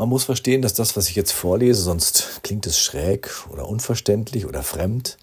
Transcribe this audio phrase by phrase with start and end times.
[0.00, 4.46] Man muss verstehen, dass das, was ich jetzt vorlese, sonst klingt es schräg oder unverständlich
[4.46, 5.18] oder fremd,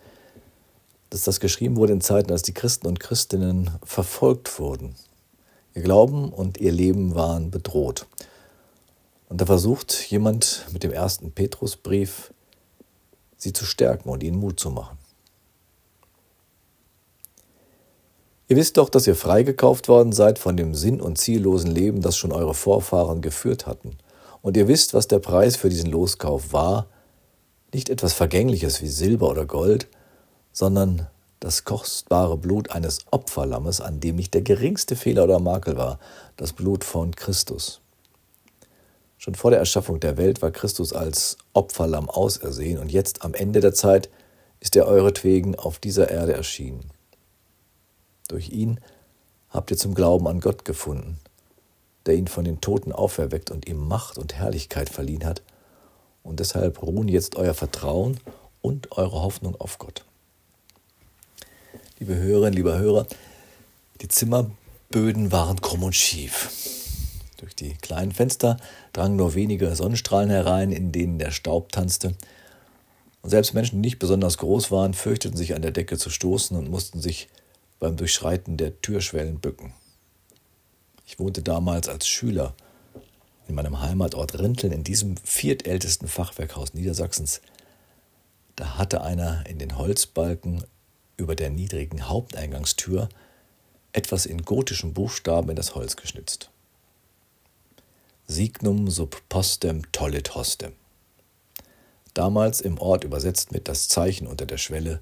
[1.09, 4.95] dass das geschrieben wurde in Zeiten, als die Christen und Christinnen verfolgt wurden.
[5.75, 8.05] Ihr Glauben und ihr Leben waren bedroht.
[9.29, 12.33] Und da versucht jemand mit dem ersten Petrusbrief,
[13.37, 14.97] sie zu stärken und ihnen Mut zu machen.
[18.49, 22.17] Ihr wisst doch, dass ihr freigekauft worden seid von dem sinn- und ziellosen Leben, das
[22.17, 23.97] schon eure Vorfahren geführt hatten.
[24.45, 26.85] Und ihr wisst, was der Preis für diesen Loskauf war,
[27.73, 29.87] nicht etwas Vergängliches wie Silber oder Gold,
[30.51, 31.07] sondern
[31.39, 35.97] das kostbare Blut eines Opferlammes, an dem nicht der geringste Fehler oder Makel war,
[36.37, 37.81] das Blut von Christus.
[39.17, 43.61] Schon vor der Erschaffung der Welt war Christus als Opferlamm ausersehen und jetzt am Ende
[43.61, 44.11] der Zeit
[44.59, 46.91] ist er euretwegen auf dieser Erde erschienen.
[48.27, 48.79] Durch ihn
[49.49, 51.19] habt ihr zum Glauben an Gott gefunden,
[52.05, 55.41] der ihn von den Toten auferweckt und ihm Macht und Herrlichkeit verliehen hat.
[56.23, 58.19] Und deshalb ruhen jetzt euer Vertrauen
[58.61, 60.05] und eure Hoffnung auf Gott.
[61.99, 63.07] Liebe Hörerinnen, lieber Hörer,
[64.01, 66.49] die Zimmerböden waren krumm und schief.
[67.37, 68.57] Durch die kleinen Fenster
[68.91, 72.15] drangen nur wenige Sonnenstrahlen herein, in denen der Staub tanzte.
[73.21, 76.57] Und selbst Menschen, die nicht besonders groß waren, fürchteten sich an der Decke zu stoßen
[76.57, 77.29] und mussten sich
[77.79, 79.73] beim Durchschreiten der Türschwellen bücken.
[81.05, 82.55] Ich wohnte damals als Schüler
[83.47, 87.41] in meinem Heimatort Rinteln in diesem viertältesten Fachwerkhaus Niedersachsens.
[88.55, 90.63] Da hatte einer in den Holzbalken
[91.17, 93.09] über der niedrigen Haupteingangstür
[93.93, 96.49] etwas in gotischen Buchstaben in das Holz geschnitzt.
[98.27, 100.73] Signum sub postem tollit hostem.
[102.13, 105.01] Damals im Ort übersetzt mit das Zeichen unter der Schwelle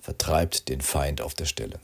[0.00, 1.80] vertreibt den Feind auf der Stelle.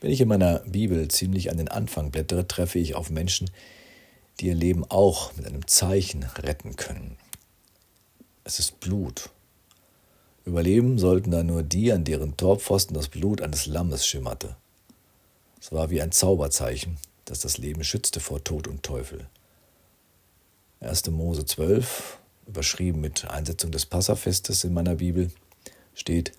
[0.00, 3.50] Wenn ich in meiner Bibel ziemlich an den Anfang blättere, treffe ich auf Menschen,
[4.40, 7.18] die ihr Leben auch mit einem Zeichen retten können.
[8.44, 9.30] Es ist Blut.
[10.46, 14.56] Überleben sollten da nur die, an deren Torpfosten das Blut eines Lammes schimmerte.
[15.60, 19.28] Es war wie ein Zauberzeichen, das das Leben schützte vor Tod und Teufel.
[20.80, 21.10] 1.
[21.10, 25.30] Mose 12, überschrieben mit Einsetzung des Passafestes in meiner Bibel,
[25.92, 26.32] steht,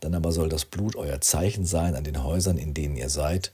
[0.00, 3.52] dann aber soll das Blut euer Zeichen sein an den Häusern, in denen ihr seid.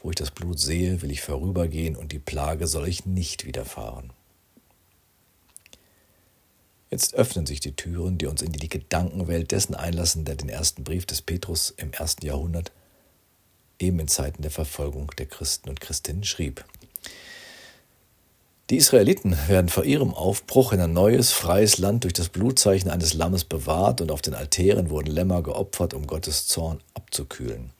[0.00, 4.12] Wo ich das Blut sehe, will ich vorübergehen, und die Plage soll euch nicht widerfahren.
[6.90, 10.84] Jetzt öffnen sich die Türen, die uns in die Gedankenwelt dessen einlassen, der den ersten
[10.84, 12.70] Brief des Petrus im ersten Jahrhundert,
[13.80, 16.64] eben in Zeiten der Verfolgung der Christen und Christinnen, schrieb.
[18.70, 23.12] Die Israeliten werden vor ihrem Aufbruch in ein neues, freies Land durch das Blutzeichen eines
[23.12, 27.72] Lammes bewahrt und auf den Altären wurden Lämmer geopfert, um Gottes Zorn abzukühlen.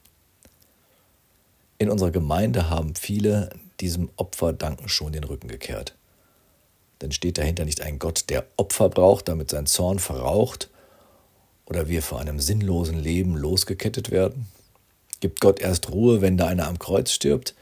[1.79, 5.95] In unserer Gemeinde haben viele diesem Opferdanken schon den Rücken gekehrt.
[7.01, 10.69] Denn steht dahinter nicht ein Gott, der Opfer braucht, damit sein Zorn verraucht
[11.65, 14.47] oder wir vor einem sinnlosen Leben losgekettet werden?
[15.19, 17.55] Gibt Gott erst Ruhe, wenn da einer am Kreuz stirbt?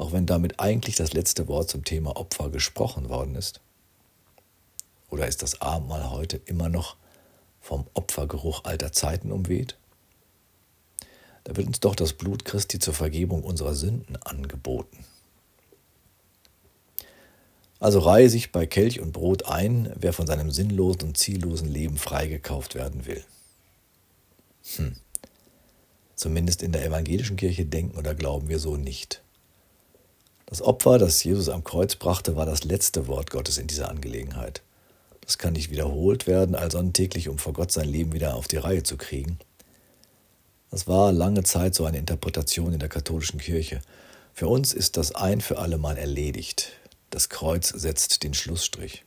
[0.00, 3.60] Auch wenn damit eigentlich das letzte Wort zum Thema Opfer gesprochen worden ist?
[5.10, 6.96] Oder ist das Abendmahl heute immer noch
[7.60, 9.76] vom Opfergeruch alter Zeiten umweht?
[11.44, 15.04] Da wird uns doch das Blut Christi zur Vergebung unserer Sünden angeboten.
[17.78, 21.98] Also reihe sich bei Kelch und Brot ein, wer von seinem sinnlosen und ziellosen Leben
[21.98, 23.22] freigekauft werden will.
[24.76, 24.96] Hm.
[26.14, 29.22] Zumindest in der evangelischen Kirche denken oder glauben wir so nicht.
[30.50, 34.62] Das Opfer, das Jesus am Kreuz brachte, war das letzte Wort Gottes in dieser Angelegenheit.
[35.20, 38.82] Das kann nicht wiederholt werden, allsonntäglich, um vor Gott sein Leben wieder auf die Reihe
[38.82, 39.38] zu kriegen.
[40.72, 43.80] Das war lange Zeit so eine Interpretation in der katholischen Kirche.
[44.34, 46.72] Für uns ist das ein für alle Mal erledigt.
[47.10, 49.04] Das Kreuz setzt den Schlussstrich.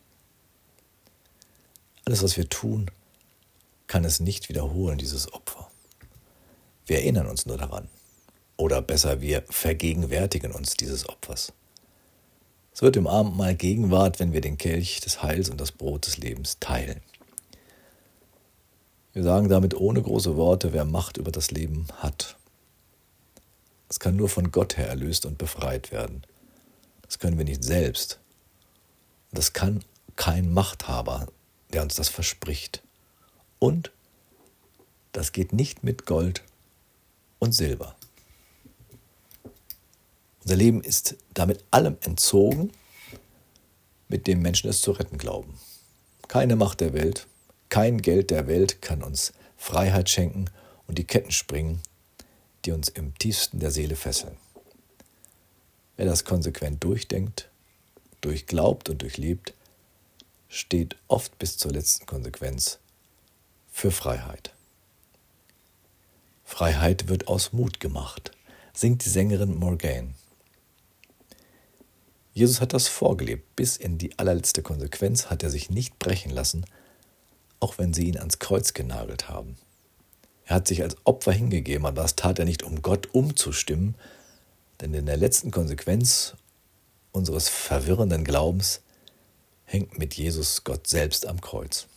[2.05, 2.89] Alles, was wir tun,
[3.87, 5.69] kann es nicht wiederholen, dieses Opfer.
[6.85, 7.89] Wir erinnern uns nur daran.
[8.57, 11.53] Oder besser, wir vergegenwärtigen uns dieses Opfers.
[12.73, 16.17] Es wird im Abendmahl Gegenwart, wenn wir den Kelch des Heils und das Brot des
[16.17, 17.01] Lebens teilen.
[19.13, 22.35] Wir sagen damit ohne große Worte, wer Macht über das Leben hat.
[23.89, 26.23] Es kann nur von Gott her erlöst und befreit werden.
[27.03, 28.19] Das können wir nicht selbst.
[29.31, 29.83] Das kann
[30.15, 31.27] kein Machthaber,
[31.73, 32.81] der uns das verspricht.
[33.59, 33.91] Und
[35.11, 36.43] das geht nicht mit Gold
[37.37, 37.95] und Silber.
[40.43, 42.71] Unser Leben ist damit allem entzogen,
[44.09, 45.57] mit dem Menschen es zu retten glauben.
[46.27, 47.27] Keine Macht der Welt,
[47.69, 50.49] kein Geld der Welt kann uns Freiheit schenken
[50.85, 51.81] und die Ketten springen,
[52.65, 54.35] die uns im tiefsten der Seele fesseln.
[55.95, 57.49] Wer das konsequent durchdenkt,
[58.21, 59.53] durchglaubt und durchlebt,
[60.49, 62.79] steht oft bis zur letzten Konsequenz
[63.71, 64.53] für Freiheit.
[66.43, 68.31] Freiheit wird aus Mut gemacht,
[68.73, 70.13] singt die Sängerin Morgane.
[72.33, 76.65] Jesus hat das vorgelebt, bis in die allerletzte Konsequenz hat er sich nicht brechen lassen,
[77.59, 79.55] auch wenn sie ihn ans Kreuz genagelt haben.
[80.45, 83.95] Er hat sich als Opfer hingegeben, aber das tat er nicht, um Gott umzustimmen,
[84.81, 86.35] denn in der letzten Konsequenz
[87.11, 88.81] unseres verwirrenden Glaubens
[89.65, 91.87] hängt mit Jesus Gott selbst am Kreuz.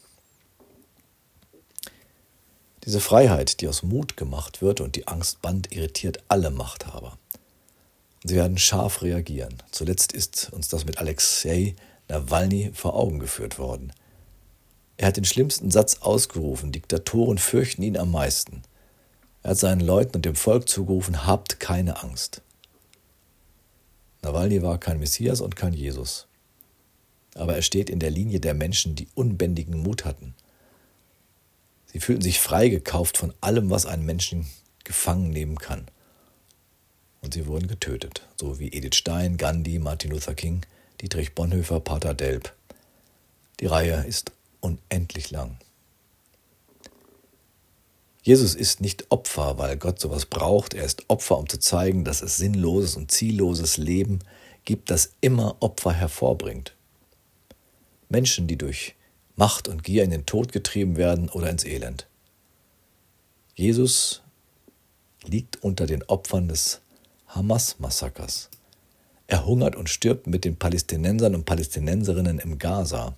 [2.85, 7.19] Diese Freiheit, die aus Mut gemacht wird und die Angst band, irritiert alle Machthaber.
[8.28, 9.62] Sie werden scharf reagieren.
[9.70, 11.76] Zuletzt ist uns das mit Alexei
[12.08, 13.93] Nawalny vor Augen geführt worden.
[14.96, 18.62] Er hat den schlimmsten Satz ausgerufen, Diktatoren fürchten ihn am meisten.
[19.44, 22.43] Er hat seinen Leuten und dem Volk zugerufen, habt keine Angst.
[24.23, 26.26] Nawalny war kein Messias und kein Jesus.
[27.37, 30.34] Aber er steht in der Linie der Menschen, die unbändigen Mut hatten.
[31.87, 34.49] Sie fühlten sich freigekauft von allem, was einen Menschen
[34.82, 35.87] gefangen nehmen kann.
[37.26, 40.64] Und sie wurden getötet, so wie Edith Stein, Gandhi, Martin Luther King,
[41.00, 42.55] Dietrich Bonhoeffer, Pater Delp.
[43.58, 44.31] Die Reihe ist
[44.61, 45.56] unendlich lang.
[48.23, 50.73] Jesus ist nicht Opfer, weil Gott sowas braucht.
[50.73, 54.20] Er ist Opfer, um zu zeigen, dass es sinnloses und zielloses Leben
[54.64, 56.76] gibt, das immer Opfer hervorbringt.
[58.08, 58.94] Menschen, die durch
[59.34, 62.06] Macht und Gier in den Tod getrieben werden oder ins Elend.
[63.56, 64.23] Jesus
[65.25, 66.82] liegt unter den Opfern des
[67.37, 68.50] Hamas-Massakers.
[69.27, 73.17] Er hungert und stirbt mit den Palästinensern und Palästinenserinnen im Gaza.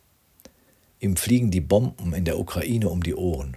[1.01, 3.57] Ihm fliegen die Bomben in der Ukraine um die Ohren.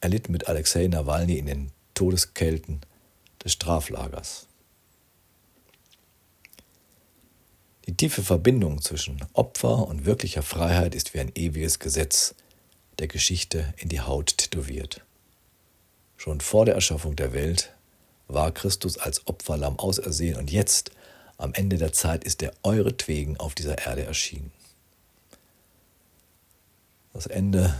[0.00, 2.80] Er litt mit Alexei Nawalny in den Todeskelten
[3.44, 4.46] des Straflagers.
[7.86, 12.34] Die tiefe Verbindung zwischen Opfer und wirklicher Freiheit ist wie ein ewiges Gesetz
[12.98, 15.04] der Geschichte in die Haut tätowiert.
[16.16, 17.75] Schon vor der Erschaffung der Welt
[18.28, 20.90] war Christus als Opferlamm ausersehen und jetzt,
[21.38, 24.52] am Ende der Zeit, ist er euretwegen auf dieser Erde erschienen.
[27.12, 27.74] Das Ende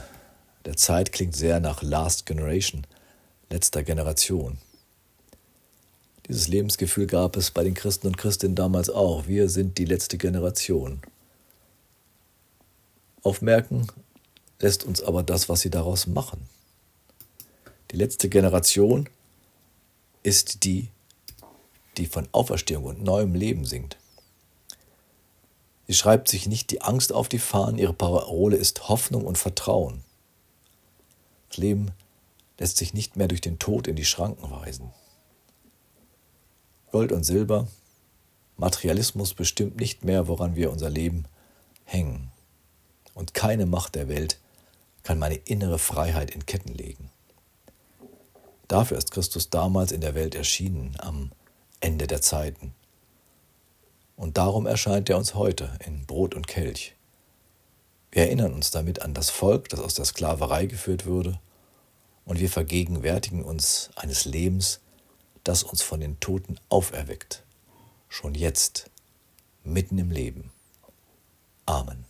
[0.65, 2.87] der Zeit klingt sehr nach Last Generation,
[3.51, 4.59] letzter Generation.
[6.29, 9.29] Dieses Lebensgefühl gab es bei den Christen und Christinnen damals auch.
[9.29, 11.01] Wir sind die letzte Generation.
[13.23, 13.87] Aufmerken
[14.59, 16.49] lässt uns aber das, was sie daraus machen.
[17.91, 19.09] Die letzte Generation
[20.27, 20.89] ist die,
[21.97, 23.97] die von Auferstehung und neuem Leben singt.
[25.87, 30.03] Sie schreibt sich nicht die Angst auf die Fahnen, ihre Parole ist Hoffnung und Vertrauen.
[31.49, 31.93] Das Leben
[32.59, 34.93] lässt sich nicht mehr durch den Tod in die Schranken weisen.
[36.91, 37.69] Gold und Silber,
[38.57, 41.27] Materialismus bestimmt nicht mehr, woran wir unser Leben
[41.85, 42.33] hängen.
[43.15, 44.41] Und keine Macht der Welt
[45.05, 47.13] kann meine innere Freiheit in Ketten legen.
[48.69, 51.31] Dafür ist Christus damals in der Welt erschienen, am
[51.81, 52.75] Ende der Zeiten.
[54.17, 56.95] Und darum erscheint er uns heute in Brot und Kelch.
[58.11, 61.39] Wir erinnern uns damit an das Volk, das aus der Sklaverei geführt wurde,
[62.25, 64.81] und wir vergegenwärtigen uns eines Lebens,
[65.45, 67.45] das uns von den Toten auferweckt,
[68.09, 68.91] schon jetzt,
[69.63, 70.51] mitten im Leben.
[71.67, 72.05] Amen.